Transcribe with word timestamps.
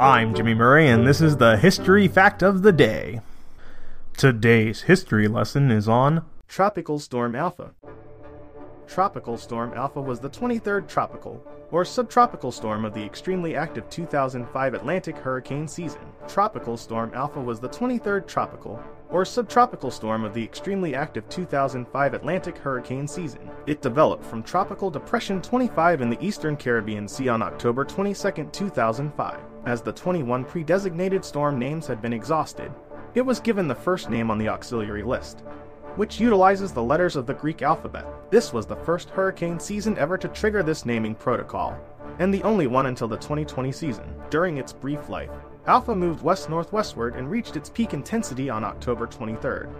I'm 0.00 0.34
Jimmy 0.34 0.54
Murray, 0.54 0.88
and 0.88 1.06
this 1.06 1.20
is 1.20 1.36
the 1.36 1.56
History 1.56 2.08
Fact 2.08 2.42
of 2.42 2.62
the 2.62 2.72
Day. 2.72 3.20
Today's 4.16 4.82
history 4.82 5.28
lesson 5.28 5.70
is 5.70 5.88
on 5.88 6.24
Tropical 6.48 6.98
Storm 6.98 7.36
Alpha. 7.36 7.70
Tropical 8.88 9.38
Storm 9.38 9.72
Alpha 9.74 10.00
was 10.00 10.18
the 10.18 10.28
23rd 10.28 10.88
tropical, 10.88 11.46
or 11.70 11.84
subtropical 11.84 12.50
storm 12.50 12.84
of 12.84 12.92
the 12.92 13.04
extremely 13.04 13.54
active 13.54 13.88
2005 13.88 14.74
Atlantic 14.74 15.16
hurricane 15.16 15.68
season. 15.68 16.02
Tropical 16.28 16.76
Storm 16.76 17.12
Alpha 17.14 17.40
was 17.40 17.60
the 17.60 17.68
23rd 17.68 18.26
tropical, 18.26 18.82
or 19.10 19.24
subtropical 19.24 19.90
storm 19.90 20.24
of 20.24 20.34
the 20.34 20.42
extremely 20.42 20.94
active 20.94 21.28
2005 21.28 22.14
Atlantic 22.14 22.58
hurricane 22.58 23.06
season. 23.06 23.50
It 23.66 23.82
developed 23.82 24.24
from 24.24 24.42
Tropical 24.42 24.90
Depression 24.90 25.40
25 25.40 26.00
in 26.00 26.10
the 26.10 26.24
eastern 26.24 26.56
Caribbean 26.56 27.06
Sea 27.06 27.28
on 27.28 27.42
October 27.42 27.84
22, 27.84 28.48
2005. 28.50 29.40
As 29.66 29.82
the 29.82 29.92
21 29.92 30.44
pre 30.44 30.64
designated 30.64 31.24
storm 31.24 31.58
names 31.58 31.86
had 31.86 32.02
been 32.02 32.12
exhausted, 32.12 32.72
it 33.14 33.22
was 33.22 33.38
given 33.38 33.68
the 33.68 33.74
first 33.74 34.10
name 34.10 34.30
on 34.30 34.38
the 34.38 34.48
auxiliary 34.48 35.02
list, 35.02 35.44
which 35.96 36.18
utilizes 36.18 36.72
the 36.72 36.82
letters 36.82 37.14
of 37.14 37.26
the 37.26 37.34
Greek 37.34 37.62
alphabet. 37.62 38.06
This 38.30 38.52
was 38.52 38.66
the 38.66 38.76
first 38.76 39.10
hurricane 39.10 39.60
season 39.60 39.96
ever 39.98 40.18
to 40.18 40.28
trigger 40.28 40.62
this 40.62 40.84
naming 40.84 41.14
protocol, 41.14 41.78
and 42.18 42.32
the 42.32 42.42
only 42.42 42.66
one 42.66 42.86
until 42.86 43.08
the 43.08 43.16
2020 43.16 43.70
season. 43.70 44.14
During 44.30 44.56
its 44.56 44.72
brief 44.72 45.08
life, 45.08 45.30
Alpha 45.66 45.94
moved 45.94 46.22
west 46.22 46.50
northwestward 46.50 47.16
and 47.16 47.30
reached 47.30 47.56
its 47.56 47.70
peak 47.70 47.94
intensity 47.94 48.50
on 48.50 48.64
October 48.64 49.06
23rd, 49.06 49.72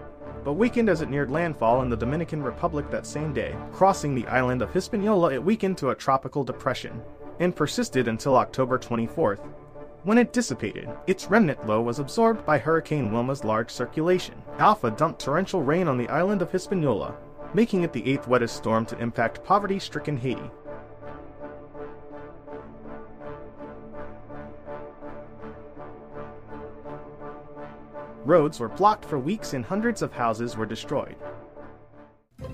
but 0.43 0.53
weakened 0.53 0.89
as 0.89 1.01
it 1.01 1.09
neared 1.09 1.29
landfall 1.29 1.81
in 1.83 1.89
the 1.89 1.97
Dominican 1.97 2.41
Republic 2.41 2.89
that 2.89 3.05
same 3.05 3.33
day. 3.33 3.55
Crossing 3.71 4.15
the 4.15 4.27
island 4.27 4.61
of 4.61 4.73
Hispaniola, 4.73 5.33
it 5.33 5.43
weakened 5.43 5.77
to 5.77 5.91
a 5.91 5.95
tropical 5.95 6.43
depression 6.43 7.01
and 7.39 7.55
persisted 7.55 8.07
until 8.07 8.35
October 8.35 8.79
24th, 8.79 9.41
when 10.05 10.19
it 10.19 10.33
dissipated, 10.33 10.87
its 11.07 11.31
remnant 11.31 11.65
low 11.65 11.81
was 11.81 11.97
absorbed 11.97 12.45
by 12.45 12.59
Hurricane 12.59 13.11
Wilma's 13.11 13.43
large 13.43 13.71
circulation. 13.71 14.35
Alpha 14.59 14.91
dumped 14.91 15.19
torrential 15.19 15.63
rain 15.63 15.87
on 15.87 15.97
the 15.97 16.07
island 16.09 16.43
of 16.43 16.51
Hispaniola, 16.51 17.15
making 17.55 17.81
it 17.81 17.91
the 17.91 18.07
eighth 18.07 18.27
wettest 18.27 18.55
storm 18.55 18.85
to 18.85 18.99
impact 18.99 19.43
poverty 19.43 19.79
stricken 19.79 20.15
Haiti. 20.15 20.51
Roads 28.25 28.59
were 28.59 28.69
blocked 28.69 29.05
for 29.05 29.19
weeks 29.19 29.53
and 29.53 29.63
hundreds 29.63 30.01
of 30.01 30.11
houses 30.11 30.57
were 30.57 30.65
destroyed. 30.65 31.15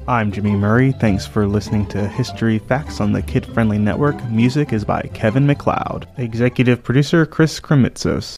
I'm 0.05 0.31
Jimmy 0.31 0.52
Murray. 0.52 0.91
Thanks 0.91 1.25
for 1.25 1.47
listening 1.47 1.88
to 1.88 2.08
History 2.09 2.59
Facts 2.59 3.00
on 3.00 3.13
the 3.13 3.22
Kid 3.22 3.45
Friendly 3.45 3.78
Network. 3.78 4.22
Music 4.30 4.73
is 4.73 4.83
by 4.83 5.02
Kevin 5.13 5.47
MacLeod. 5.47 6.08
Executive 6.17 6.83
producer 6.83 7.25
Chris 7.25 7.61
Kremitzos. 7.61 8.23